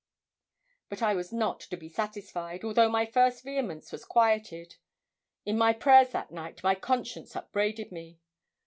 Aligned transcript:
But 0.89 1.03
I 1.03 1.13
was 1.13 1.31
not 1.31 1.59
to 1.59 1.77
be 1.77 1.87
satisfied, 1.87 2.63
although 2.63 2.89
my 2.89 3.05
first 3.05 3.43
vehemence 3.43 3.91
was 3.91 4.03
quieted. 4.03 4.77
In 5.45 5.59
my 5.59 5.73
prayers 5.73 6.09
that 6.09 6.31
night 6.31 6.63
my 6.63 6.73
conscience 6.73 7.35
upbraided 7.35 7.91
me. 7.91 8.19